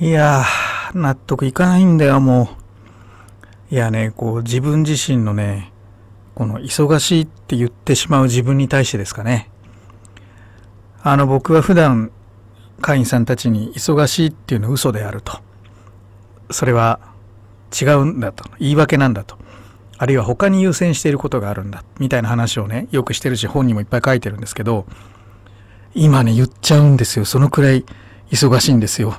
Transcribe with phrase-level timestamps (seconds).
[0.00, 2.50] いやー、納得いかないんだよ、も
[3.70, 3.74] う。
[3.74, 5.72] いやね、こう、自分自身のね、
[6.34, 9.50] この忙しいって言ってしまう自分に対してですかね。
[11.00, 12.10] あの、僕は普段、
[12.80, 15.38] 会員さんたちに忙しいっていうのは嘘であると。
[16.50, 16.98] それは
[17.80, 18.44] 違うんだと。
[18.58, 19.38] 言い訳なんだと。
[19.96, 21.84] あるいは他に優先していることがあるんだ。
[22.00, 24.86] みたいな話をね、よくしてるし、本にもいっぱい書いてるんですけど、
[25.94, 27.24] 今ね、言っちゃうんですよ。
[27.24, 27.84] そのくらい
[28.32, 29.14] 忙しいんですよ。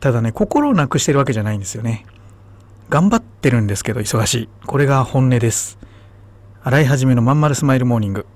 [0.00, 2.06] ただね、心をなくしてるわけじゃないんですよね。
[2.88, 4.48] 頑張ってるんですけど、忙しい。
[4.66, 5.78] これが本音です。
[6.62, 8.26] 洗い始めのまんまるスマイルモーニング。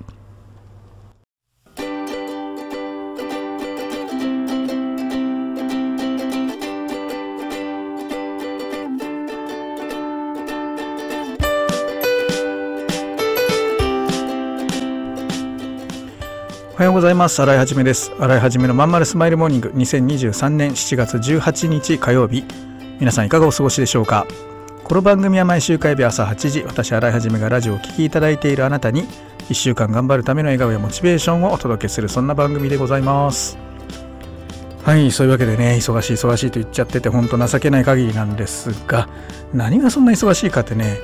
[16.75, 17.41] おはようございます。
[17.41, 18.11] 洗いはじめです。
[18.19, 22.45] 洗いはじめのまんまるスマイルモーニング2023年7月18日火曜日。
[22.99, 24.27] 皆さんいかがお過ごしでしょうか？
[24.83, 29.05] この番組は毎週火曜日朝8時、私洗いはじめがラジオを聴きいただいているあなたに
[29.49, 33.57] 1週間頑張るための笑顔やモチベーションをお届けするそんな番組でございます。
[34.83, 39.09] はい、そういうわけでね、忙しい忙しいと言っちゃってて本当情けない限りなんですが、
[39.53, 40.99] 何がそんな忙しいかってね、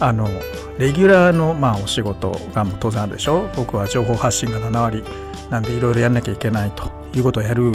[0.00, 0.28] あの
[0.78, 3.48] レギュラーの、まあ、お仕事が当然あるでしょ？
[3.56, 5.04] 僕は情報発信が7割
[5.50, 7.72] なんでいろいろやんなきゃいけないということをやる。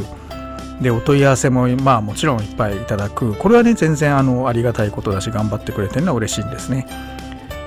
[0.82, 3.36] でお問い合わせもまあもちろんいっぱいいただく。
[3.36, 6.88] これはね全然あのありがたいことだし頑張ってくれてるのは嬉しいんですね。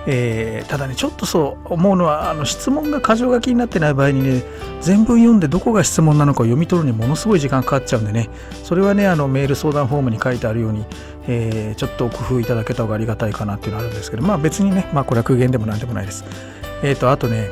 [0.08, 4.44] えー、ただねちょっとそう思うのはあの質問が箇条書きになってない場合にね
[4.80, 8.30] 全文読んでどこが質問なのかを読み取るにものすごい時間かかっちゃうんでね
[8.62, 10.84] それはねあのメール相談フォームに書いてあるように、
[11.26, 16.24] えー、ちょっと工夫いただけた方がありがたいかなっていうのはあるんですけどまあ別にねまあこれは苦言でも何でもないです。
[16.82, 17.48] えっ、ー、とあとね、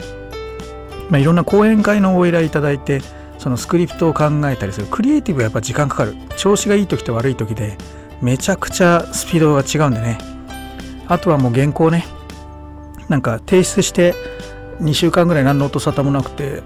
[1.11, 3.01] まあ、いろんな講演会のお依頼いただいて
[3.39, 4.87] そのスクリプトを考えたりする。
[4.87, 6.15] クリエイティブはやっぱ時間かかる。
[6.37, 7.77] 調子がいい時と悪い時で
[8.23, 10.19] めちゃくちゃスピードが違うんでね。
[11.09, 12.07] あとはもう原稿ね。
[13.09, 14.15] なんか提出して
[14.81, 16.63] 2週間ぐらい何の音沙汰もなくて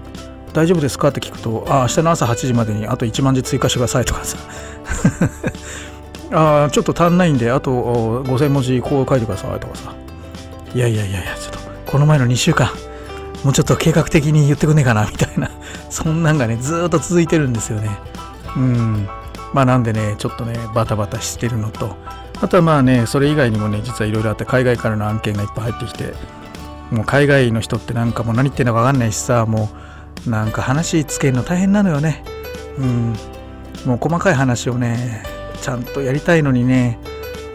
[0.53, 4.37] 大丈夫ですかって聞くとあ明日の朝8時までにあと1万字追加してくださいとかさ。
[6.31, 7.71] あちょっと足んないんであと
[8.23, 9.93] 5000文字こう書いてくださいとかさ。
[10.75, 12.69] いやいやいやいやちょっとこの前の2週間
[13.43, 15.49] もうちょっと計画的に言ってくんねえかなみたいな。
[15.89, 17.89] そんなんがねずっと続いてるんですよね。
[18.55, 19.09] うん。
[19.53, 21.95] まあなんでねちょっとねバタバタしてるのと
[22.41, 26.13] あとはまあねそれ以外にもね実はいろいろあって海外からの案件がいっぱい入ってきて
[26.91, 29.69] もう海外の人ってなんかもう何言ってんのか分かんないしさも
[30.25, 32.23] うなんか話つけるの大変なのよね。
[32.77, 33.15] うん。
[33.85, 35.23] もう細かい話をね
[35.61, 36.99] ちゃんとやりたいのにね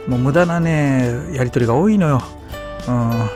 [0.06, 2.22] もう無駄なねやり取りが多いのよ。
[2.88, 3.28] うん。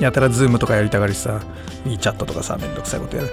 [0.00, 1.40] やたらズームとかやりたがるしさ
[1.84, 3.30] WeChat とかさめんどくさいことやる。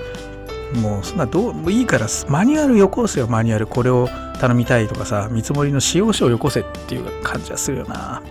[0.81, 3.67] もうそんなどうでもいいからマニュアルよこせよマニュアル。
[3.67, 4.07] これを
[4.39, 8.21] 頼みたいとかさ見積もりの仕様書をよこせっていう感じはするよな。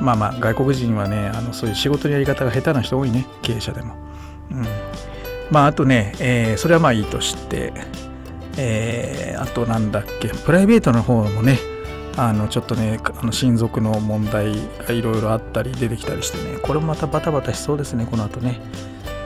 [0.00, 3.94] まあまあ外国人はねあのそういう仕事のやり方が下手な人多いね経営者でも。
[4.50, 4.66] うん。
[5.50, 7.72] まああとね、えー、それはまあいいとして
[8.58, 11.58] えー、あとなんだっけプライベートの方もね
[12.16, 14.56] あのちょっとねあの親族の問題
[14.86, 18.60] がいろいろあったり出てきたりしてねこれもまたバタバタしそうですねこの後ね。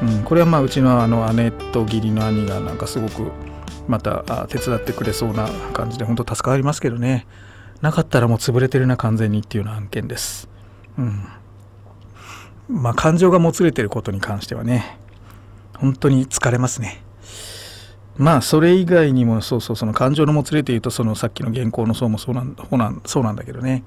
[0.03, 3.31] うん、これはまあうちのあの姉と義理の兄がなんかすごく
[3.89, 7.27] また手伝ってくれそうな感じで本当助かりますけどね。
[7.81, 10.49] なかったらもう潰れてるな完全にっていうような案件です。
[10.99, 11.27] うん、
[12.69, 14.99] まあ感情がもつれてることに関してはね
[15.79, 17.03] 本当に疲れますね。
[18.17, 22.57] まあそれ以外にもそうそうその感情のもつれて言うとそのさっきの原稿の層もそうなん
[23.05, 23.83] そうなんだけどね。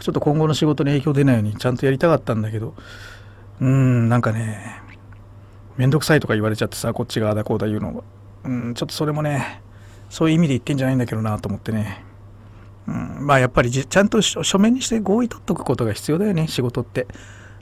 [0.00, 2.74] ちょっと今後の仕事に影響出ないようにちゃんとやりたかったんだけど。
[3.60, 4.80] うーんなんかね
[5.76, 8.04] めんどくさいとか言われちゃってさこっちがあだこうだ言うの
[8.44, 9.62] うんちょっとそれもね
[10.10, 12.04] そういう意味で言ってんじゃないんだけどなと思ってね、
[12.86, 17.06] うん、まあやっぱりちゃんと書面にして合意取っとくことが必要だよね仕事って。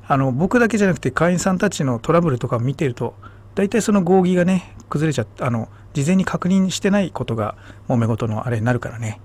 [0.07, 3.15] あの僕だけじゃなくて会員さんたちのトラブルとかを見てると
[3.55, 7.57] 大体その合議がね崩れちゃってあの事前に確認してないことが
[7.89, 9.21] 揉め事のあれになるからね。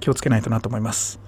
[0.00, 1.20] 気をつけないとなと思います。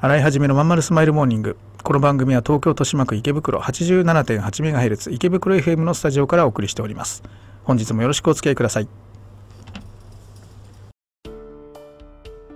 [0.00, 1.56] 洗い始めのまんまるスマイルモーニング。
[1.82, 7.22] この番組は東京豊島区池袋 87.8MHz 池袋 FM のスタジオからお送りしております。
[7.64, 8.88] 本日もよろしくお付き合いください。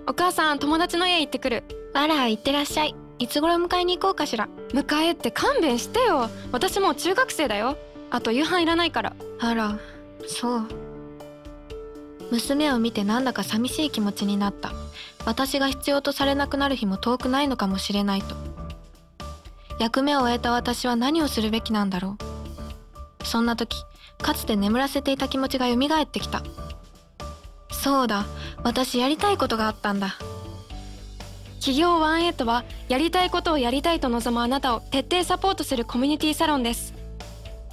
[0.07, 1.63] お母さん友達の家行ってくる。
[1.93, 2.95] あら行ってらっしゃい。
[3.17, 4.47] いつ頃迎えに行こうかしら。
[4.69, 6.29] 迎えって勘弁してよ。
[6.51, 7.77] 私もう中学生だよ。
[8.11, 9.15] あと夕飯いらないから。
[9.39, 9.79] あら
[10.27, 10.67] そう。
[12.31, 14.71] 娘を見てなんだか寂しい気持ちになった。
[15.25, 18.35] 私が必要とされなくなる日も遠くないのかもしれないと
[19.79, 22.17] 役目を終えた私は何をするべきなんだろ
[23.21, 23.25] う。
[23.25, 23.75] そんな時
[24.21, 26.43] かつて眠らせていた気持ちが蘇ってきた。
[27.71, 28.25] そうだ
[28.63, 30.15] 私やりたいことがあったんだ。
[31.59, 36.93] 企業18はやりたいことをやりたいと望むあなたを徹底サポートするコミュニティサロンです。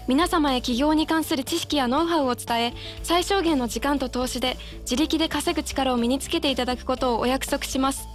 [0.08, 8.08] 皆様へ起業に関する知識やノウハウを伝え最小限の時間と投資で自力で稼ぐ力を身につけていただくことをお約束します。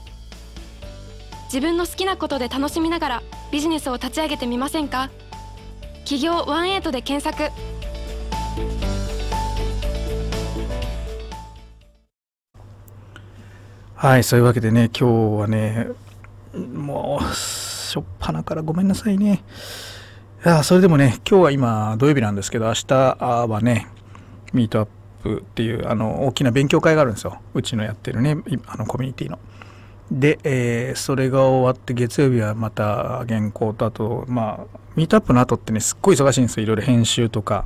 [1.45, 5.09] 自分の好きなことで楽しみながらビジネスを立ち上げてみませんか？
[6.03, 7.51] 企業18で検索
[13.95, 15.87] はい、そういうわけでね、今日はね、
[16.53, 19.43] もう、しょっぱなからごめんなさいね。
[20.45, 23.87] いや、それでもね、今日は今、土曜日なんですけど、明日はね、
[24.53, 24.87] ミートアッ
[25.23, 27.41] プっていう、あの、大きな勉強会があるんですよ。
[27.55, 29.39] うちのやってるね、あの、コミュニティの。
[30.11, 36.63] で、えー、それが終わって月曜日はまた原稿とあとまあミートアップの後ってねすっごい忙しいんですよ。
[36.63, 37.65] いろいろ編集とか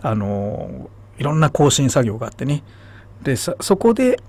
[0.00, 2.62] あのいろんな更新作業があってね。
[3.22, 4.20] でそこで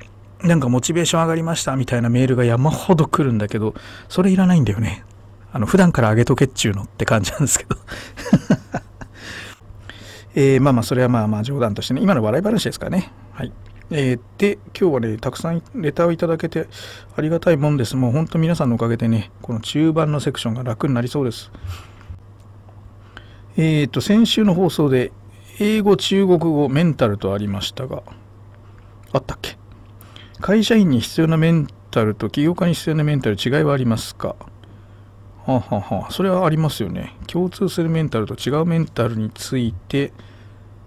[0.44, 3.74] なんかモチベーション上がりましたみたいなメールが山ほど来るんだけど
[4.10, 5.04] それいらないんだよね。
[5.52, 7.76] あの普段から上げとけっちゅうのって感じなんですけど。
[10.36, 12.02] えー、まあまあそれはまあまあ冗談としてね。
[12.02, 13.12] 今の笑い話ですからね。
[13.34, 13.52] はい。
[13.92, 16.68] えー、で、今日はね、たくさんレターをいただけて
[17.16, 17.96] ありがたいもんです。
[17.96, 21.52] もう本当皆さんのおかげでね、この中盤のセクションが楽になりそうです。
[23.56, 25.12] えっ、ー、と、先週の放送で、
[25.60, 28.02] 英語、中国語、メンタルとありましたが、
[29.12, 29.58] あったっけ？
[30.42, 34.36] 会社員に必要なメンタルと起業家に必要なメンタル違いはありますか？
[35.46, 37.16] はあははあそれはありますよね。
[37.28, 40.12] 共通するメンタルと違うメンタルについて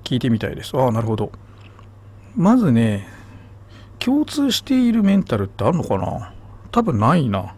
[0.03, 0.77] 聞いてみたいです。
[0.77, 1.31] ああ、なるほど。
[2.37, 3.09] まずね、
[3.99, 6.33] 共通しているメンタルってあるのかな？
[6.71, 7.55] 多分ないな。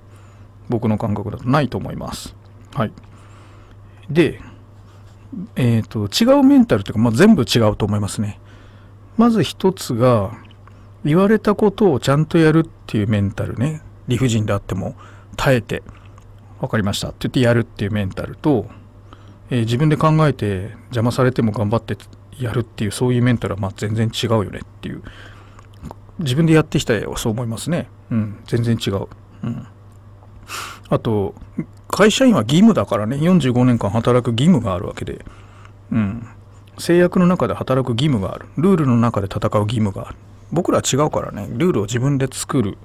[0.68, 2.36] 僕の感覚だとないと思います。
[2.74, 2.92] はい。
[4.08, 4.40] で、
[5.56, 8.38] えっ、ー、と、違うメンタルっていうか、まあ、全部違うと思いますね。
[9.16, 10.32] まず一つが、
[11.04, 13.82] 言われたことをちゃんとやるっていうメンタルね。
[14.08, 14.94] 理不尽であっても
[15.36, 15.82] 耐えて、
[16.60, 18.66] 分かりましたって言ってやるっていうメンタルと、
[19.50, 21.96] えー、自分で考えて邪魔されても頑張って
[22.38, 25.02] やるっていうそういうメンタルはま全然違うよねっていう。
[26.18, 27.88] 自分でやってきた絵はそう思いますね。
[28.10, 29.06] うん全然違う、
[29.44, 29.66] うん、
[30.88, 31.34] あと
[31.88, 33.16] 会社員は義務だからね。
[33.16, 35.24] 45年間働く義務があるわけで。
[35.90, 36.26] うん。
[36.78, 38.46] 制約の中で働く義務がある。
[38.56, 40.16] ルールの中で戦う義務がある。
[40.52, 41.48] 僕らは違うからね。
[41.50, 42.78] ルールを自分で作る、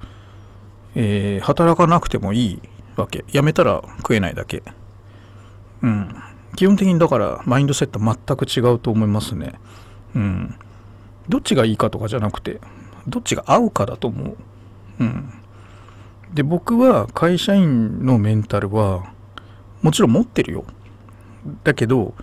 [0.94, 2.62] えー、働かなくてもいい
[2.96, 3.24] わけ。
[3.30, 4.62] やめたら食えないだけ。
[5.82, 6.16] うん。
[6.56, 9.54] 基本的にだからマインドセット全く違うと思いますね。
[10.14, 10.54] うん。
[11.28, 12.60] どっちがいいかとかじゃなくて、
[13.06, 14.36] どっちが合うかだと思う。
[15.00, 15.32] うん。
[16.32, 19.04] で、僕は会社員のメンタルは、
[19.82, 20.64] もちろん持ってるよ。
[21.62, 22.14] だけど、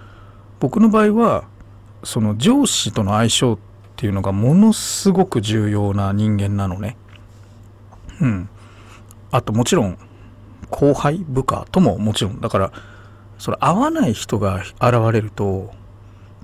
[0.60, 1.44] 僕の場合は、
[2.04, 3.58] その上司との相性っ
[3.96, 6.98] ていうのがものすごく重要な人間なのね。
[8.20, 8.50] うん。
[9.32, 9.98] あともちろん、
[10.70, 12.72] 後輩部下とももちろん、だから、
[13.42, 14.76] それ合わない人が現
[15.12, 15.74] れると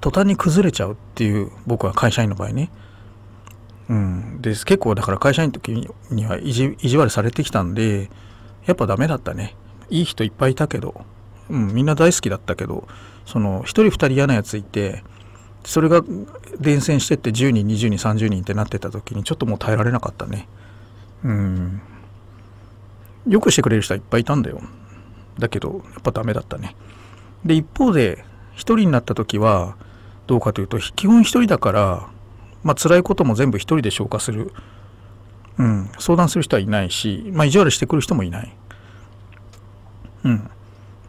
[0.01, 2.71] 途端に崩れちゃうっていう僕は会社員の場合ね。
[3.87, 4.41] うん。
[4.41, 4.65] です。
[4.65, 8.09] 結構だから会社員の時には意地意地悪されてきたんで
[8.65, 9.55] やっぱダメだったね。
[9.91, 11.05] いい人いっぱいいたけど、
[11.51, 12.87] うん、みんな大好きだったけど
[13.27, 15.03] その1人2人嫌なやついて
[15.65, 16.01] それが
[16.59, 20.47] 伝染してって10人20人30人ってなってた時にちょっともう耐えられなかったね。
[21.23, 21.79] うん。
[23.27, 24.61] よくしてくれる人はいっぱいいたんだよ。
[25.39, 26.75] だけどやっぱダメだったね。
[27.45, 29.75] で一方で一人になった時は
[30.25, 32.09] どうかというと基本一人だから
[32.63, 34.51] まあ辛いことも全部一人で消化する。
[35.57, 35.89] うん。
[35.97, 38.55] 相談する人はいないしまあ意地悪してくる人もいない。
[40.23, 40.49] うん。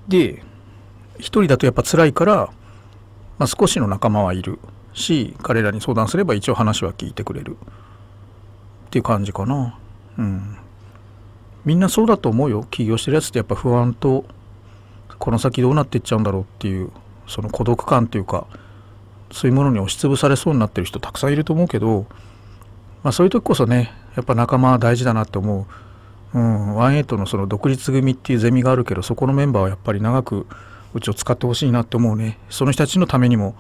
[0.08, 0.42] で
[1.18, 2.50] 一人だとやっぱ辛いから、
[3.38, 4.58] まあ、少しの仲間はいる
[4.94, 7.56] し彼らに相談すれば一応話は聞いてくれる。
[8.88, 9.78] っていう感じかな。
[10.16, 10.56] うん。
[11.68, 12.64] みんなそうだと思うよ。
[12.70, 14.24] 起業してるやつってやっぱ不安と
[15.18, 16.90] この先どうなっていっちゃうんだろうっていう
[17.26, 18.46] その孤独感というか
[19.30, 22.06] そういうものに押しつぶされそうになってる人たくさんいると思うけど、
[23.02, 25.66] まあ、そういう時こそねやっぱ仲間は大事だなって思
[26.32, 30.46] う、うん、18のその独立組っていうゼミがあるけどそこのメンバーはやっぱり長く
[30.94, 32.38] うちを使ってほしいなって思うね。
[32.48, 33.54] その人たちのためにも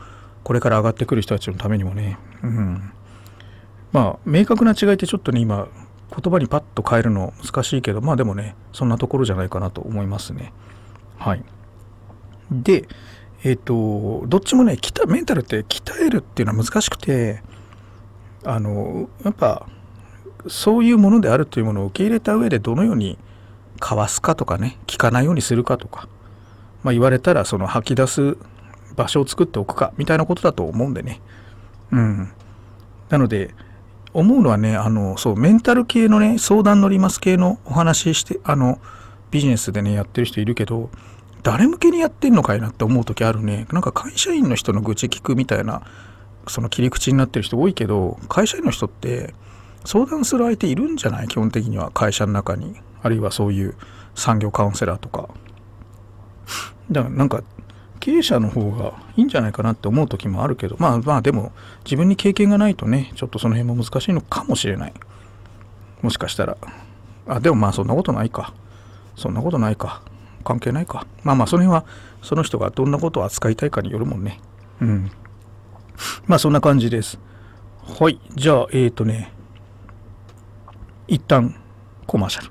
[0.44, 2.90] これから上がってくる人たちのためにもね、うん、
[3.92, 5.68] まあ明確な違いってちょっとね今
[6.20, 10.52] 言葉にパッと変えるの難しいけどまあでもねそんなところじゃないかなと思いますね。
[11.16, 11.44] はい。
[12.50, 12.88] で
[13.44, 17.42] えっ、ー、とどっちもねメンタルって鍛えるっていうのは難しくて
[18.44, 19.68] あのやっぱ
[20.46, 23.18] そういうものであるというものを受け入れた上でどのように
[23.78, 26.08] かわすかとかね聞かないようにするかとか、
[26.82, 28.36] まあ、言われたらその吐き出す
[28.96, 31.20] 場所を作っておくかみたいなことだと思うんでね。
[31.92, 32.32] うん。
[33.08, 33.54] なので
[34.12, 38.78] 思うのはねあのそうメンタル系のね相談乗ります系のお話してあの
[39.30, 40.90] ビジネスでねやってる人いるけど
[41.42, 43.66] 誰向けにやってんのかいなって思う時あるね。
[43.72, 45.82] なんか会社員の人の愚痴聞くみたいな
[46.46, 49.34] その切り口になってる人多いけど会社員の人って
[49.84, 51.28] 相談する相手いるんじゃない？
[51.28, 52.74] 基本的には会社の中に。
[53.00, 53.76] あるいはそういう
[54.16, 55.28] 産業カウンセラーとか。
[56.90, 57.42] だからなんか
[57.98, 61.52] 経営者の方がいいんじゃないかなって思う時もあるけどまあまあでも
[61.84, 64.92] 自分に経験がないとねちょっとその辺も難しいのかもしれない。
[66.02, 66.56] もしかしたら。
[67.26, 68.54] あでもまあそんなことないか。
[69.16, 70.02] そんなことないか。
[70.44, 71.06] 関係ないか。
[71.22, 71.84] まあまあその辺は
[72.22, 74.40] その人がどんなことを扱いたいかによるもんね。
[74.80, 75.10] うん。
[76.26, 77.18] まあそんな感じです。
[78.00, 78.20] はい。
[78.34, 79.32] じゃあえっ、ー、とね
[81.08, 81.54] 一旦
[82.06, 82.50] コマーシャル。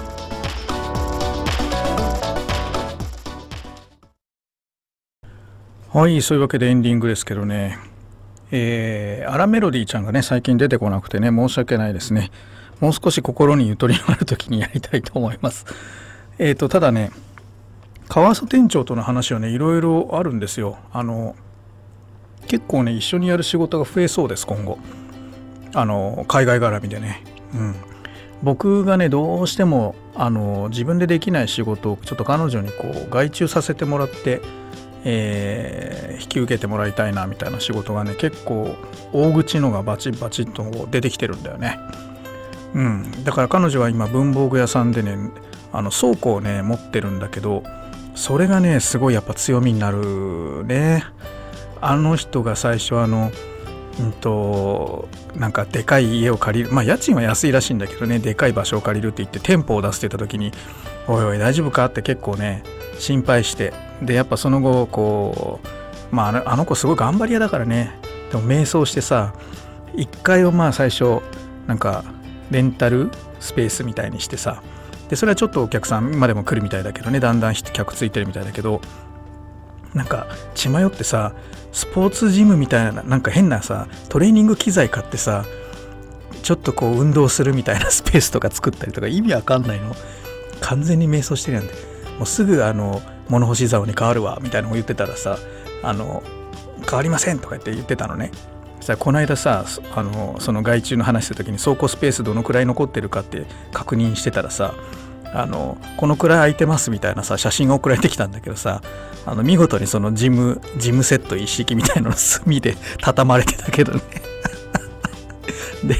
[5.93, 7.77] はい、そういうわけでエンディングですけどね、
[8.49, 12.31] えー、アラメロディーちゃんがね、最近出てこなくてね、申し訳ないですね。
[12.79, 15.65] もう少し心にゆとりのある時にやりたいと思います。
[16.39, 17.11] えっ、ー、と、ただね、
[18.07, 20.77] 川曽店長との話はね、いろいろあるんですよ。
[20.93, 21.35] あの、
[22.47, 24.77] 結構ね、一緒にやる仕事が増えそうです、今後。
[25.73, 27.21] あの、海外絡みでね。
[27.53, 27.75] うん。
[28.43, 34.41] 僕がね、どうしても、あの、自分でできない仕事をちょっと彼女にこう、外注させてもらって、
[35.03, 38.75] えー、引き受けてもらいたいなみたいな仕事がね結構
[39.13, 41.77] 大口のがバチバチと出てきてるんだよね。
[42.73, 45.17] うん、だから彼女は今文房具屋さんでね
[45.73, 47.63] あの倉庫をね持ってるんだけど
[48.15, 51.03] それがねすごいやっぱ強みになるね。
[51.81, 53.31] あの人が最初あの
[53.99, 60.51] うんとなんかでかい家を借りるまあ家賃は安いらしいんだけどねでかい場所を借りるって言って店舗を出すってた時に
[61.07, 62.63] 「おいおい大丈夫か?」って結構ね
[62.99, 65.59] 心配してでやっぱその後こ
[66.11, 67.91] うまああの子すごい頑張り屋だからね。
[68.31, 69.33] でも迷走してさ
[69.95, 71.21] 1階をまあ最初
[71.67, 72.03] なんか
[72.49, 74.63] レンタルスペースみたいにしてさ
[75.09, 78.81] でそれはちょっとお客さんまでも来るみたいだけどねだんだん客ついてるみたいだけど
[79.93, 81.33] なんか血迷ってさ
[81.73, 85.45] スポーツジムみたいななんか変なさトレーニング機材買ってさ
[86.41, 89.95] ちょっとこう運動するみたいな スペースとか作ったりとか意味わかんないの。
[90.59, 91.73] 完全に迷走してるやんで。
[92.17, 93.01] もうすぐあの
[93.31, 95.37] 物干し竿に変わるわみたいなのを言ってたらさ
[95.83, 96.21] あの
[96.87, 98.31] 変わりませんとか言って言ってたのね。
[98.81, 99.63] さこの間さ
[99.95, 104.73] あのその外注の話した時に倉庫スペースどのくらい残ってるかって確認してたらさ
[105.33, 108.81] あのこのくらい空いてますみたいなさ写真が送られてきたんだけどさ
[109.27, 114.01] あの見事にそのジムジムセット一式みたいなの墨で畳まれてたけどね。
[115.85, 115.95] で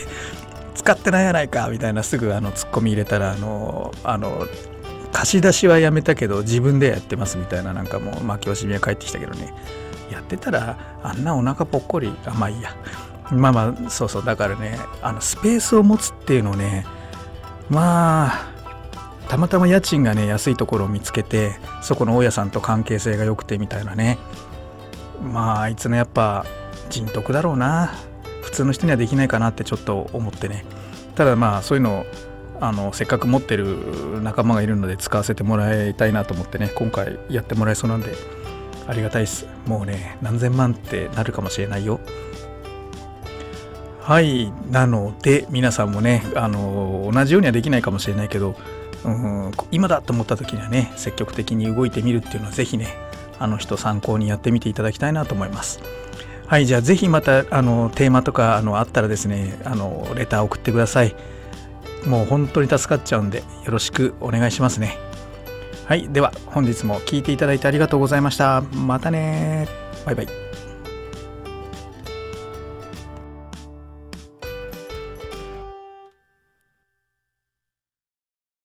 [0.74, 4.48] 使ってないやないかみたいなすぐあのツッコミ入れたらあのあの
[5.12, 9.54] 貸し出しはやめたけど自分でやってますみたいななんかもう負け惜しみは帰ってきたけどね。
[10.12, 12.14] やってたらあんなお腹ぽっこり。
[12.26, 12.76] あまあいいや。
[13.32, 14.26] まあまあそうそう。
[14.26, 16.86] だからねあのスペースを持つっていうのね
[17.70, 18.52] まあ
[19.30, 24.18] たまたま家賃がね安いところを見つけてそこの大家さんと関係性が良くてみたいなね。
[25.22, 26.46] まああいつのやっぱ
[26.90, 27.94] 人徳だろうな。
[28.42, 30.66] 普通の人にはできないかなってちょっと思ってね。
[31.16, 32.06] ただまあそういうのを
[32.62, 38.14] あのせっかく持ってる仲間がいるので使わせてもらいたいなと思ってね今回やってもらえそうなんで
[38.88, 39.48] ありがたいです。
[39.66, 42.00] もうね何千万ってなるかもしれないよ。
[44.00, 48.56] はいなので皆さんもねあの同じようにはできないかもしれないけど
[49.06, 52.88] うん今だと思った時にはね積極的に動いてみるっていうのは是非ね
[53.40, 55.80] あの人参考にやってみていただきたいなと思います。
[56.48, 61.16] はいじゃあ是非またあのテーマとかあのあったらですねあのレター送ってください。
[62.06, 64.98] もう本当に助かっちゃうんでよろしくお願いしますね。
[65.86, 68.62] はいでは本日も聴いていただいてありがとうございました。
[68.62, 69.68] またね
[70.06, 70.51] バイバイ。